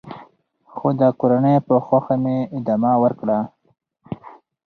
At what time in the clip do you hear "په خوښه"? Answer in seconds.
1.67-2.15